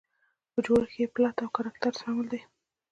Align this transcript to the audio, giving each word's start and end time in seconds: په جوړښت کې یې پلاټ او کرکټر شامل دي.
په 0.53 0.59
جوړښت 0.65 0.91
کې 0.93 1.01
یې 1.03 1.11
پلاټ 1.15 1.37
او 1.45 1.49
کرکټر 1.57 1.93
شامل 2.01 2.25
دي. 2.31 2.41